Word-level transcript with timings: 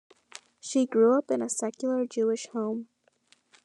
She 0.59 0.87
grew 0.87 1.15
up 1.15 1.29
in 1.29 1.43
a 1.43 1.47
secular 1.47 2.07
Jewish 2.07 2.47
home. 2.53 2.87